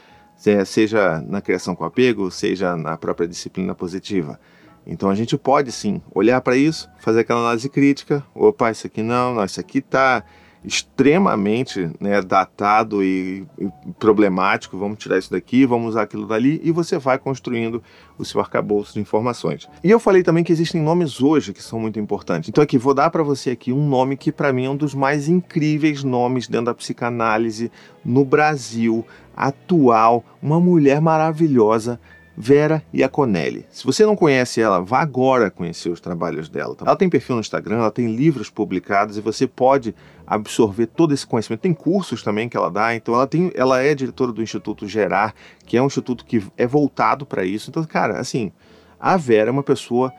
seja 0.65 1.21
na 1.27 1.41
criação 1.41 1.75
com 1.75 1.85
apego, 1.85 2.31
seja 2.31 2.77
na 2.77 2.97
própria 2.97 3.29
disciplina 3.29 3.75
positiva. 3.75 4.39
Então 4.87 5.11
a 5.11 5.15
gente 5.15 5.37
pode 5.37 5.71
sim 5.71 6.03
olhar 6.13 6.41
para 6.41 6.57
isso, 6.57 6.89
fazer 6.99 7.21
aquela 7.21 7.41
análise 7.41 7.69
crítica, 7.69 8.25
opa, 8.35 8.71
isso 8.71 8.87
aqui 8.87 9.03
não, 9.03 9.35
não 9.35 9.45
isso 9.45 9.61
aqui 9.61 9.81
tá 9.81 10.25
extremamente 10.65 11.91
né, 12.01 12.23
datado 12.23 13.03
e, 13.03 13.45
e, 13.59 13.69
problemático. 13.99 14.79
Vamos 14.79 14.99
tirar 14.99 15.19
isso 15.19 15.31
daqui, 15.31 15.67
vamos 15.67 15.91
usar 15.91 16.03
aquilo 16.03 16.27
dali 16.27 16.61
e 16.63 16.71
você 16.71 16.99
vai 16.99 17.19
construindo 17.19 17.83
o 18.17 18.25
seu 18.25 18.41
arcabouço 18.41 18.95
de 18.95 19.01
informações. 19.01 19.69
E 19.83 19.91
eu 19.91 19.99
falei 19.99 20.23
também 20.23 20.45
que 20.45 20.53
existem 20.53 20.81
nomes 20.81 21.21
hoje 21.21 21.53
que 21.53 21.63
são 21.63 21.81
muito 21.81 21.99
importantes. 21.99 22.49
Então 22.49 22.63
aqui 22.63 22.79
vou 22.79 22.95
dar 22.95 23.11
para 23.11 23.23
você 23.23 23.51
aqui 23.51 23.73
um 23.73 23.89
nome 23.89 24.17
que 24.17 24.31
para 24.31 24.53
mim 24.53 24.67
é 24.67 24.71
um 24.71 24.77
dos 24.77 24.95
mais 24.95 25.29
incríveis 25.29 26.05
nomes 26.05 26.47
dentro 26.47 26.67
da 26.67 26.75
psicanálise 26.75 27.71
no 28.05 28.25
Brasil 28.25 29.05
atual, 29.37 30.25
uma 30.41 30.61
mulher 30.61 31.01
maravilhosa 31.01 31.99
Vera 32.37 32.83
Iaconelli. 32.95 33.67
Se 33.71 33.85
você 33.85 34.07
não 34.07 34.17
conhece 34.17 34.61
ela, 34.61 34.81
vá 34.81 35.01
agora 35.01 35.51
conhecer 35.51 35.91
os 35.91 36.01
trabalhos 36.01 36.49
dela. 36.49 36.75
Tá? 36.75 36.87
Ela 36.87 36.97
tem 36.97 37.09
perfil 37.09 37.37
no 37.37 37.41
Instagram, 37.41 37.77
ela 37.77 37.91
tem 37.91 38.15
livros 38.15 38.49
publicados 38.49 39.17
e 39.17 39.21
você 39.21 39.47
pode 39.47 39.95
absorver 40.27 40.87
todo 40.87 41.13
esse 41.13 41.27
conhecimento. 41.27 41.61
Tem 41.61 41.75
cursos 41.75 42.23
também 42.23 42.49
que 42.49 42.57
ela 42.57 42.71
dá, 42.71 42.95
então 42.95 43.15
ela 43.15 43.27
tem, 43.27 43.53
ela 43.55 43.83
é 43.83 43.95
diretora 43.95 44.33
do 44.33 44.43
Instituto 44.43 44.89
Gerar, 44.89 45.35
que 45.67 45.77
é 45.77 45.83
um 45.83 45.87
instituto 45.87 46.25
que 46.25 46.43
é 46.57 46.67
voltado 46.67 47.27
para 47.27 47.45
isso. 47.45 47.69
Então, 47.69 47.85
cara, 47.85 48.19
assim, 48.19 48.51
a 48.99 49.17
Vera 49.17 49.51
é 49.51 49.53
uma 49.53 49.63
pessoa 49.63 50.13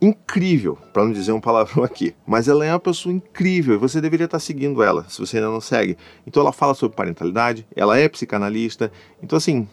incrível, 0.00 0.78
para 0.92 1.04
não 1.04 1.12
dizer 1.12 1.32
um 1.32 1.40
palavrão 1.40 1.84
aqui, 1.84 2.14
mas 2.26 2.48
ela 2.48 2.64
é 2.64 2.72
uma 2.72 2.80
pessoa 2.80 3.14
incrível 3.14 3.74
e 3.74 3.78
você 3.78 4.00
deveria 4.00 4.24
estar 4.24 4.38
seguindo 4.38 4.82
ela, 4.82 5.04
se 5.08 5.18
você 5.18 5.36
ainda 5.36 5.50
não 5.50 5.60
segue. 5.60 5.96
Então 6.26 6.42
ela 6.42 6.52
fala 6.52 6.72
sobre 6.74 6.96
parentalidade, 6.96 7.66
ela 7.76 7.98
é 7.98 8.08
psicanalista, 8.08 8.90
então 9.22 9.36
assim, 9.36 9.68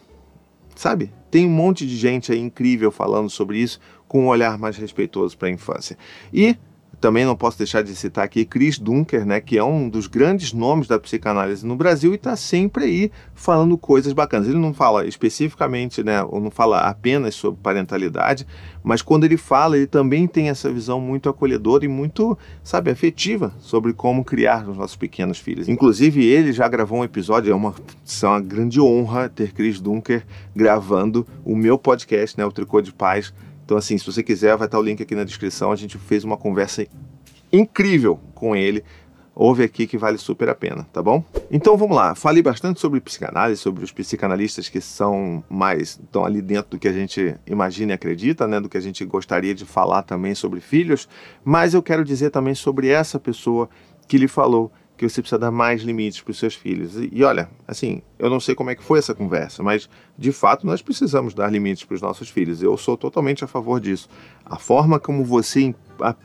sabe? 0.78 1.12
Tem 1.28 1.44
um 1.44 1.50
monte 1.50 1.84
de 1.84 1.96
gente 1.96 2.30
aí 2.30 2.38
incrível 2.38 2.92
falando 2.92 3.28
sobre 3.28 3.58
isso 3.58 3.80
com 4.06 4.22
um 4.22 4.28
olhar 4.28 4.56
mais 4.56 4.76
respeitoso 4.76 5.36
para 5.36 5.48
a 5.48 5.50
infância. 5.50 5.98
E 6.32 6.56
também 7.00 7.24
não 7.24 7.36
posso 7.36 7.58
deixar 7.58 7.82
de 7.82 7.94
citar 7.94 8.24
aqui 8.24 8.44
Chris 8.44 8.78
Dunker, 8.78 9.24
né, 9.24 9.40
que 9.40 9.56
é 9.56 9.64
um 9.64 9.88
dos 9.88 10.06
grandes 10.06 10.52
nomes 10.52 10.88
da 10.88 10.98
psicanálise 10.98 11.64
no 11.64 11.76
Brasil 11.76 12.12
e 12.12 12.16
está 12.16 12.36
sempre 12.36 12.84
aí 12.84 13.12
falando 13.34 13.78
coisas 13.78 14.12
bacanas. 14.12 14.48
Ele 14.48 14.58
não 14.58 14.74
fala 14.74 15.06
especificamente, 15.06 16.02
né, 16.02 16.22
ou 16.22 16.40
não 16.40 16.50
fala 16.50 16.80
apenas 16.80 17.34
sobre 17.34 17.60
parentalidade, 17.62 18.46
mas 18.82 19.02
quando 19.02 19.24
ele 19.24 19.36
fala, 19.36 19.76
ele 19.76 19.86
também 19.86 20.26
tem 20.26 20.48
essa 20.48 20.72
visão 20.72 21.00
muito 21.00 21.28
acolhedora 21.28 21.84
e 21.84 21.88
muito, 21.88 22.36
sabe, 22.62 22.90
afetiva 22.90 23.52
sobre 23.60 23.92
como 23.92 24.24
criar 24.24 24.68
os 24.68 24.76
nossos 24.76 24.96
pequenos 24.96 25.38
filhos. 25.38 25.68
Inclusive, 25.68 26.24
ele 26.24 26.52
já 26.52 26.66
gravou 26.68 27.00
um 27.00 27.04
episódio, 27.04 27.52
é 27.52 27.54
uma, 27.54 27.74
é 28.22 28.26
uma 28.26 28.40
grande 28.40 28.80
honra 28.80 29.28
ter 29.28 29.52
Chris 29.52 29.80
Dunker 29.80 30.24
gravando 30.54 31.26
o 31.44 31.54
meu 31.54 31.78
podcast, 31.78 32.36
né, 32.38 32.44
o 32.44 32.52
Tricô 32.52 32.80
de 32.80 32.92
Paz 32.92 33.32
então, 33.68 33.76
assim, 33.76 33.98
se 33.98 34.06
você 34.06 34.22
quiser, 34.22 34.56
vai 34.56 34.66
estar 34.66 34.78
o 34.78 34.82
link 34.82 35.02
aqui 35.02 35.14
na 35.14 35.24
descrição. 35.24 35.70
A 35.70 35.76
gente 35.76 35.98
fez 35.98 36.24
uma 36.24 36.38
conversa 36.38 36.86
incrível 37.52 38.18
com 38.34 38.56
ele. 38.56 38.82
Ouve 39.34 39.62
aqui 39.62 39.86
que 39.86 39.98
vale 39.98 40.16
super 40.16 40.48
a 40.48 40.54
pena, 40.54 40.88
tá 40.90 41.02
bom? 41.02 41.22
Então 41.50 41.76
vamos 41.76 41.94
lá. 41.94 42.14
Falei 42.14 42.42
bastante 42.42 42.80
sobre 42.80 42.98
psicanálise, 42.98 43.60
sobre 43.60 43.84
os 43.84 43.92
psicanalistas 43.92 44.70
que 44.70 44.80
são 44.80 45.44
mais 45.50 46.00
estão 46.02 46.24
ali 46.24 46.40
dentro 46.40 46.70
do 46.70 46.78
que 46.78 46.88
a 46.88 46.92
gente 46.94 47.34
imagina 47.46 47.92
e 47.92 47.94
acredita, 47.94 48.48
né? 48.48 48.58
Do 48.58 48.70
que 48.70 48.78
a 48.78 48.80
gente 48.80 49.04
gostaria 49.04 49.54
de 49.54 49.66
falar 49.66 50.02
também 50.02 50.34
sobre 50.34 50.62
filhos. 50.62 51.06
Mas 51.44 51.74
eu 51.74 51.82
quero 51.82 52.06
dizer 52.06 52.30
também 52.30 52.54
sobre 52.54 52.88
essa 52.88 53.20
pessoa 53.20 53.68
que 54.08 54.16
lhe 54.16 54.28
falou 54.28 54.72
que 54.98 55.08
você 55.08 55.22
precisa 55.22 55.38
dar 55.38 55.52
mais 55.52 55.82
limites 55.82 56.20
para 56.20 56.32
os 56.32 56.38
seus 56.38 56.56
filhos. 56.56 56.96
E, 56.96 57.08
e, 57.12 57.22
olha, 57.22 57.48
assim, 57.66 58.02
eu 58.18 58.28
não 58.28 58.40
sei 58.40 58.54
como 58.54 58.68
é 58.68 58.74
que 58.74 58.82
foi 58.82 58.98
essa 58.98 59.14
conversa, 59.14 59.62
mas 59.62 59.88
de 60.18 60.32
fato 60.32 60.66
nós 60.66 60.82
precisamos 60.82 61.32
dar 61.32 61.50
limites 61.50 61.84
para 61.84 61.94
os 61.94 62.02
nossos 62.02 62.28
filhos. 62.28 62.60
Eu 62.60 62.76
sou 62.76 62.96
totalmente 62.96 63.44
a 63.44 63.46
favor 63.46 63.80
disso. 63.80 64.08
A 64.44 64.58
forma 64.58 64.98
como 64.98 65.24
você 65.24 65.72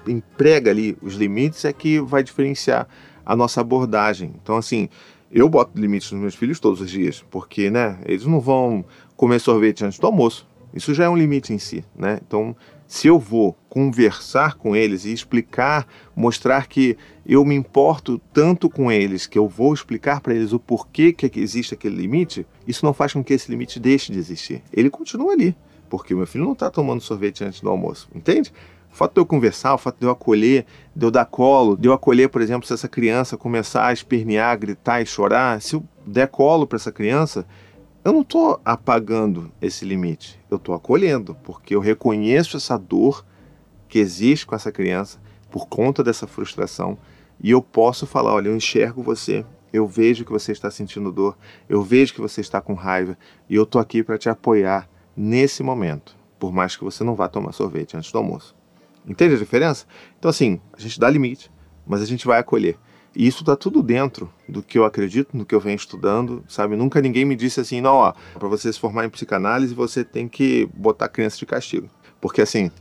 emprega 0.07 0.71
ali 0.71 0.97
os 1.03 1.13
limites 1.13 1.63
é 1.65 1.71
que 1.71 2.01
vai 2.01 2.23
diferenciar 2.23 2.87
a 3.23 3.35
nossa 3.35 3.61
abordagem. 3.61 4.33
Então, 4.41 4.57
assim, 4.57 4.89
eu 5.31 5.47
boto 5.47 5.79
limites 5.79 6.11
nos 6.11 6.21
meus 6.21 6.35
filhos 6.35 6.59
todos 6.59 6.81
os 6.81 6.89
dias, 6.89 7.23
porque, 7.29 7.69
né, 7.69 7.99
eles 8.05 8.25
não 8.25 8.39
vão 8.39 8.83
comer 9.15 9.39
sorvete 9.39 9.85
antes 9.85 9.99
do 9.99 10.07
almoço. 10.07 10.47
Isso 10.73 10.95
já 10.95 11.03
é 11.03 11.09
um 11.09 11.15
limite 11.15 11.53
em 11.53 11.59
si, 11.59 11.85
né? 11.95 12.19
Então, 12.27 12.55
se 12.93 13.07
eu 13.07 13.17
vou 13.17 13.57
conversar 13.67 14.53
com 14.53 14.75
eles 14.75 15.03
e 15.03 15.11
explicar, 15.11 15.87
mostrar 16.15 16.67
que 16.67 16.95
eu 17.25 17.43
me 17.43 17.55
importo 17.55 18.21
tanto 18.31 18.69
com 18.69 18.91
eles, 18.91 19.25
que 19.25 19.35
eu 19.35 19.47
vou 19.47 19.73
explicar 19.73 20.21
para 20.21 20.35
eles 20.35 20.53
o 20.53 20.59
porquê 20.59 21.11
que 21.11 21.39
existe 21.39 21.73
aquele 21.73 21.95
limite, 21.95 22.45
isso 22.67 22.85
não 22.85 22.93
faz 22.93 23.11
com 23.11 23.23
que 23.23 23.33
esse 23.33 23.49
limite 23.49 23.79
deixe 23.79 24.11
de 24.11 24.19
existir. 24.19 24.61
Ele 24.71 24.91
continua 24.91 25.33
ali, 25.33 25.55
porque 25.89 26.13
meu 26.13 26.27
filho 26.27 26.45
não 26.45 26.53
está 26.53 26.69
tomando 26.69 27.01
sorvete 27.01 27.43
antes 27.43 27.61
do 27.61 27.69
almoço, 27.71 28.07
entende? 28.13 28.53
O 28.91 28.95
fato 28.95 29.15
de 29.15 29.21
eu 29.21 29.25
conversar, 29.25 29.73
o 29.73 29.79
fato 29.79 29.97
de 29.99 30.05
eu 30.05 30.11
acolher, 30.11 30.67
de 30.95 31.03
eu 31.03 31.09
dar 31.09 31.25
colo, 31.25 31.75
de 31.75 31.87
eu 31.87 31.93
acolher, 31.93 32.29
por 32.29 32.43
exemplo, 32.43 32.67
se 32.67 32.75
essa 32.75 32.87
criança 32.87 33.35
começar 33.35 33.87
a 33.87 33.91
espernear, 33.91 34.55
gritar 34.59 35.01
e 35.01 35.05
chorar, 35.07 35.59
se 35.63 35.75
eu 35.75 35.83
der 36.05 36.27
colo 36.27 36.67
para 36.67 36.75
essa 36.75 36.91
criança, 36.91 37.43
eu 38.03 38.11
não 38.11 38.21
estou 38.21 38.59
apagando 38.65 39.49
esse 39.61 39.85
limite, 39.85 40.37
eu 40.51 40.57
estou 40.57 40.75
acolhendo, 40.75 41.35
porque 41.43 41.73
eu 41.73 41.79
reconheço 41.79 42.57
essa 42.57 42.77
dor 42.77 43.25
que 43.87 43.97
existe 43.97 44.45
com 44.45 44.55
essa 44.55 44.71
criança 44.71 45.21
por 45.49 45.67
conta 45.67 46.03
dessa 46.03 46.27
frustração 46.27 46.97
e 47.39 47.51
eu 47.51 47.61
posso 47.61 48.05
falar: 48.05 48.33
olha, 48.33 48.49
eu 48.49 48.55
enxergo 48.55 49.01
você, 49.01 49.45
eu 49.71 49.87
vejo 49.87 50.25
que 50.25 50.31
você 50.31 50.51
está 50.51 50.69
sentindo 50.69 51.11
dor, 51.11 51.37
eu 51.69 51.81
vejo 51.81 52.13
que 52.13 52.19
você 52.19 52.41
está 52.41 52.59
com 52.59 52.73
raiva 52.73 53.17
e 53.49 53.55
eu 53.55 53.63
estou 53.63 53.79
aqui 53.79 54.03
para 54.03 54.17
te 54.17 54.27
apoiar 54.27 54.89
nesse 55.15 55.63
momento, 55.63 56.17
por 56.37 56.51
mais 56.51 56.75
que 56.75 56.83
você 56.83 57.03
não 57.03 57.15
vá 57.15 57.29
tomar 57.29 57.53
sorvete 57.53 57.95
antes 57.95 58.11
do 58.11 58.17
almoço. 58.17 58.55
Entende 59.07 59.35
a 59.35 59.37
diferença? 59.37 59.85
Então, 60.19 60.29
assim, 60.29 60.59
a 60.73 60.79
gente 60.79 60.99
dá 60.99 61.09
limite, 61.09 61.51
mas 61.85 62.01
a 62.01 62.05
gente 62.05 62.25
vai 62.25 62.39
acolher. 62.39 62.77
E 63.15 63.27
isso 63.27 63.41
está 63.41 63.55
tudo 63.55 63.83
dentro 63.83 64.31
do 64.49 64.63
que 64.63 64.77
eu 64.77 64.85
acredito, 64.85 65.37
do 65.37 65.45
que 65.45 65.53
eu 65.53 65.59
venho 65.59 65.75
estudando, 65.75 66.43
sabe? 66.47 66.75
Nunca 66.75 67.01
ninguém 67.01 67.25
me 67.25 67.35
disse 67.35 67.59
assim, 67.59 67.79
não, 67.79 67.95
ó, 67.95 68.13
para 68.37 68.47
você 68.47 68.73
se 68.73 68.79
formar 68.79 69.05
em 69.05 69.09
psicanálise, 69.09 69.73
você 69.73 70.03
tem 70.03 70.27
que 70.27 70.67
botar 70.73 71.07
criança 71.07 71.37
de 71.37 71.45
castigo. 71.45 71.87
Porque 72.19 72.41
assim, 72.41 72.71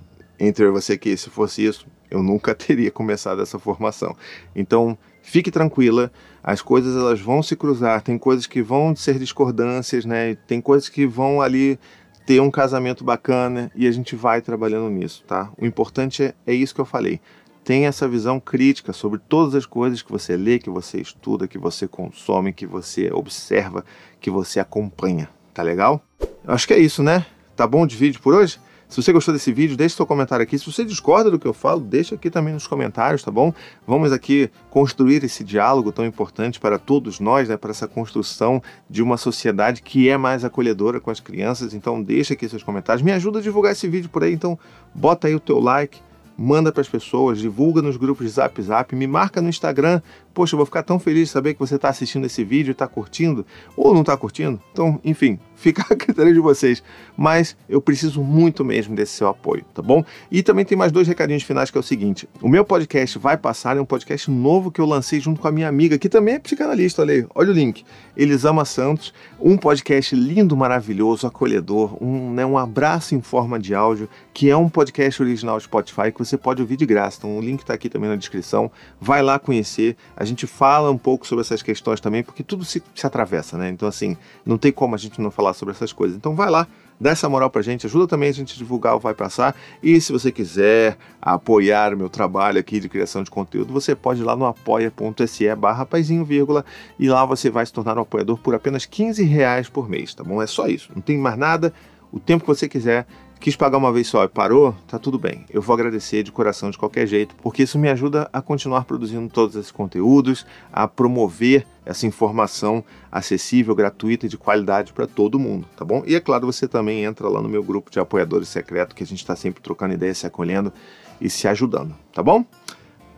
entre 0.40 0.68
você 0.70 0.96
que 0.96 1.16
se 1.16 1.28
fosse 1.28 1.64
isso, 1.64 1.86
eu 2.10 2.22
nunca 2.22 2.54
teria 2.56 2.90
começado 2.90 3.42
essa 3.42 3.58
formação. 3.58 4.16
Então, 4.56 4.96
fique 5.22 5.50
tranquila, 5.50 6.10
as 6.42 6.62
coisas 6.62 6.96
elas 6.96 7.20
vão 7.20 7.42
se 7.42 7.54
cruzar, 7.54 8.00
tem 8.02 8.16
coisas 8.16 8.46
que 8.46 8.62
vão 8.62 8.96
ser 8.96 9.18
discordâncias, 9.18 10.04
né? 10.06 10.34
Tem 10.46 10.60
coisas 10.60 10.88
que 10.88 11.06
vão 11.06 11.42
ali 11.42 11.78
ter 12.24 12.40
um 12.40 12.50
casamento 12.50 13.04
bacana 13.04 13.70
e 13.74 13.86
a 13.86 13.90
gente 13.90 14.16
vai 14.16 14.40
trabalhando 14.40 14.88
nisso, 14.88 15.24
tá? 15.26 15.50
O 15.58 15.66
importante 15.66 16.22
é, 16.22 16.34
é 16.46 16.54
isso 16.54 16.74
que 16.74 16.80
eu 16.80 16.84
falei 16.86 17.20
tem 17.64 17.86
essa 17.86 18.08
visão 18.08 18.40
crítica 18.40 18.92
sobre 18.92 19.20
todas 19.28 19.54
as 19.54 19.66
coisas 19.66 20.02
que 20.02 20.10
você 20.10 20.36
lê, 20.36 20.58
que 20.58 20.70
você 20.70 21.00
estuda, 21.00 21.46
que 21.46 21.58
você 21.58 21.86
consome, 21.86 22.52
que 22.52 22.66
você 22.66 23.10
observa, 23.12 23.84
que 24.20 24.30
você 24.30 24.58
acompanha. 24.58 25.28
Tá 25.54 25.62
legal? 25.62 26.02
Eu 26.20 26.54
acho 26.54 26.66
que 26.66 26.74
é 26.74 26.78
isso, 26.78 27.02
né? 27.02 27.24
Tá 27.54 27.66
bom 27.66 27.86
de 27.86 27.96
vídeo 27.96 28.20
por 28.20 28.34
hoje? 28.34 28.58
Se 28.88 29.02
você 29.02 29.10
gostou 29.10 29.32
desse 29.32 29.50
vídeo, 29.50 29.74
deixe 29.74 29.96
seu 29.96 30.04
comentário 30.04 30.42
aqui. 30.42 30.58
Se 30.58 30.70
você 30.70 30.84
discorda 30.84 31.30
do 31.30 31.38
que 31.38 31.46
eu 31.46 31.54
falo, 31.54 31.80
deixa 31.80 32.14
aqui 32.14 32.28
também 32.28 32.52
nos 32.52 32.66
comentários, 32.66 33.22
tá 33.22 33.30
bom? 33.30 33.54
Vamos 33.86 34.12
aqui 34.12 34.50
construir 34.68 35.24
esse 35.24 35.42
diálogo 35.42 35.90
tão 35.92 36.04
importante 36.04 36.60
para 36.60 36.78
todos 36.78 37.18
nós, 37.18 37.48
né? 37.48 37.56
Para 37.56 37.70
essa 37.70 37.88
construção 37.88 38.62
de 38.90 39.02
uma 39.02 39.16
sociedade 39.16 39.80
que 39.80 40.10
é 40.10 40.18
mais 40.18 40.44
acolhedora 40.44 41.00
com 41.00 41.10
as 41.10 41.20
crianças. 41.20 41.72
Então, 41.72 42.02
deixa 42.02 42.34
aqui 42.34 42.46
seus 42.46 42.62
comentários. 42.62 43.02
Me 43.02 43.12
ajuda 43.12 43.38
a 43.38 43.42
divulgar 43.42 43.72
esse 43.72 43.88
vídeo 43.88 44.10
por 44.10 44.24
aí. 44.24 44.34
Então, 44.34 44.58
bota 44.94 45.26
aí 45.26 45.34
o 45.34 45.40
teu 45.40 45.58
like 45.58 45.98
manda 46.42 46.72
para 46.72 46.80
as 46.80 46.88
pessoas, 46.88 47.38
divulga 47.38 47.80
nos 47.80 47.96
grupos 47.96 48.26
de 48.26 48.32
Zap 48.32 48.60
Zap, 48.60 48.92
me 48.96 49.06
marca 49.06 49.40
no 49.40 49.48
Instagram. 49.48 50.02
Poxa, 50.32 50.54
eu 50.54 50.58
vou 50.58 50.66
ficar 50.66 50.82
tão 50.82 50.98
feliz 50.98 51.28
de 51.28 51.32
saber 51.32 51.54
que 51.54 51.60
você 51.60 51.76
está 51.76 51.88
assistindo 51.88 52.24
esse 52.24 52.42
vídeo, 52.44 52.72
está 52.72 52.86
curtindo 52.86 53.44
ou 53.76 53.92
não 53.92 54.00
está 54.00 54.16
curtindo. 54.16 54.60
Então, 54.72 55.00
enfim, 55.04 55.38
fica 55.54 55.82
a 55.88 55.96
critério 55.96 56.32
de 56.32 56.40
vocês. 56.40 56.82
Mas 57.16 57.56
eu 57.68 57.80
preciso 57.80 58.22
muito 58.22 58.64
mesmo 58.64 58.96
desse 58.96 59.12
seu 59.12 59.28
apoio, 59.28 59.64
tá 59.74 59.82
bom? 59.82 60.04
E 60.30 60.42
também 60.42 60.64
tem 60.64 60.76
mais 60.76 60.90
dois 60.90 61.06
recadinhos 61.06 61.42
finais 61.42 61.70
que 61.70 61.78
é 61.78 61.80
o 61.80 61.84
seguinte: 61.84 62.28
o 62.40 62.48
meu 62.48 62.64
podcast 62.64 63.18
vai 63.18 63.36
passar, 63.36 63.76
é 63.76 63.80
um 63.80 63.84
podcast 63.84 64.30
novo 64.30 64.70
que 64.70 64.80
eu 64.80 64.86
lancei 64.86 65.20
junto 65.20 65.40
com 65.40 65.48
a 65.48 65.52
minha 65.52 65.68
amiga, 65.68 65.98
que 65.98 66.08
também 66.08 66.34
é 66.34 66.38
psicanalista, 66.38 67.02
olha 67.02 67.14
aí, 67.14 67.26
olha 67.34 67.50
o 67.50 67.54
link. 67.54 67.84
Elisama 68.16 68.64
Santos, 68.64 69.14
um 69.40 69.56
podcast 69.56 70.14
lindo, 70.14 70.56
maravilhoso, 70.56 71.26
acolhedor, 71.26 71.96
um, 72.02 72.32
né, 72.32 72.44
um 72.44 72.58
abraço 72.58 73.14
em 73.14 73.22
forma 73.22 73.58
de 73.58 73.74
áudio, 73.74 74.08
que 74.34 74.50
é 74.50 74.56
um 74.56 74.68
podcast 74.68 75.22
original 75.22 75.58
Spotify 75.58 76.12
que 76.12 76.18
você 76.18 76.36
pode 76.36 76.60
ouvir 76.60 76.76
de 76.76 76.84
graça. 76.84 77.18
Então 77.18 77.38
o 77.38 77.40
link 77.40 77.60
está 77.60 77.72
aqui 77.72 77.88
também 77.88 78.10
na 78.10 78.16
descrição. 78.16 78.70
Vai 79.00 79.22
lá 79.22 79.38
conhecer. 79.38 79.96
A 80.22 80.24
gente 80.24 80.46
fala 80.46 80.88
um 80.88 80.96
pouco 80.96 81.26
sobre 81.26 81.42
essas 81.42 81.62
questões 81.62 82.00
também, 82.00 82.22
porque 82.22 82.44
tudo 82.44 82.64
se, 82.64 82.80
se 82.94 83.04
atravessa, 83.04 83.58
né? 83.58 83.68
Então, 83.68 83.88
assim, 83.88 84.16
não 84.46 84.56
tem 84.56 84.70
como 84.70 84.94
a 84.94 84.98
gente 84.98 85.20
não 85.20 85.32
falar 85.32 85.52
sobre 85.52 85.74
essas 85.74 85.92
coisas. 85.92 86.16
Então 86.16 86.36
vai 86.36 86.48
lá, 86.48 86.68
dá 87.00 87.10
essa 87.10 87.28
moral 87.28 87.50
pra 87.50 87.60
gente, 87.60 87.86
ajuda 87.86 88.06
também 88.06 88.28
a 88.28 88.32
gente 88.32 88.54
a 88.54 88.56
divulgar 88.56 88.94
o 88.94 89.00
Vai 89.00 89.14
Passar. 89.14 89.52
E 89.82 90.00
se 90.00 90.12
você 90.12 90.30
quiser 90.30 90.96
apoiar 91.20 91.92
o 91.92 91.96
meu 91.96 92.08
trabalho 92.08 92.60
aqui 92.60 92.78
de 92.78 92.88
criação 92.88 93.24
de 93.24 93.32
conteúdo, 93.32 93.72
você 93.72 93.96
pode 93.96 94.20
ir 94.20 94.24
lá 94.24 94.36
no 94.36 94.46
apoia.se 94.46 95.52
barra 95.56 95.88
vírgula, 96.24 96.64
e 97.00 97.08
lá 97.08 97.24
você 97.24 97.50
vai 97.50 97.66
se 97.66 97.72
tornar 97.72 97.98
um 97.98 98.02
apoiador 98.02 98.38
por 98.38 98.54
apenas 98.54 98.86
15 98.86 99.24
reais 99.24 99.68
por 99.68 99.88
mês, 99.88 100.14
tá 100.14 100.22
bom? 100.22 100.40
É 100.40 100.46
só 100.46 100.68
isso, 100.68 100.92
não 100.94 101.02
tem 101.02 101.18
mais 101.18 101.36
nada. 101.36 101.74
O 102.12 102.20
tempo 102.20 102.44
que 102.44 102.48
você 102.48 102.68
quiser, 102.68 103.08
Quis 103.42 103.56
pagar 103.56 103.76
uma 103.76 103.92
vez 103.92 104.06
só 104.06 104.22
e 104.22 104.28
parou, 104.28 104.72
tá 104.86 105.00
tudo 105.00 105.18
bem. 105.18 105.44
Eu 105.50 105.60
vou 105.60 105.74
agradecer 105.74 106.22
de 106.22 106.30
coração 106.30 106.70
de 106.70 106.78
qualquer 106.78 107.08
jeito, 107.08 107.34
porque 107.42 107.64
isso 107.64 107.76
me 107.76 107.88
ajuda 107.88 108.30
a 108.32 108.40
continuar 108.40 108.84
produzindo 108.84 109.28
todos 109.28 109.56
esses 109.56 109.72
conteúdos, 109.72 110.46
a 110.72 110.86
promover 110.86 111.66
essa 111.84 112.06
informação 112.06 112.84
acessível, 113.10 113.74
gratuita 113.74 114.26
e 114.26 114.28
de 114.28 114.38
qualidade 114.38 114.92
para 114.92 115.08
todo 115.08 115.40
mundo, 115.40 115.66
tá 115.76 115.84
bom? 115.84 116.04
E 116.06 116.14
é 116.14 116.20
claro, 116.20 116.46
você 116.46 116.68
também 116.68 117.02
entra 117.02 117.28
lá 117.28 117.42
no 117.42 117.48
meu 117.48 117.64
grupo 117.64 117.90
de 117.90 117.98
apoiadores 117.98 118.46
secreto, 118.46 118.94
que 118.94 119.02
a 119.02 119.06
gente 119.06 119.18
está 119.18 119.34
sempre 119.34 119.60
trocando 119.60 119.94
ideias, 119.94 120.18
se 120.18 120.26
acolhendo 120.28 120.72
e 121.20 121.28
se 121.28 121.48
ajudando, 121.48 121.96
tá 122.14 122.22
bom? 122.22 122.44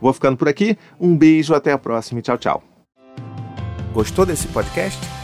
Vou 0.01 0.11
ficando 0.15 0.39
por 0.39 0.49
aqui. 0.49 0.79
Um 0.99 1.15
beijo, 1.15 1.53
até 1.55 1.71
a 1.71 1.77
próxima 1.77 2.21
e 2.21 2.23
tchau, 2.23 2.39
tchau. 2.39 2.63
Gostou 3.93 4.25
desse 4.25 4.49
podcast? 4.49 5.24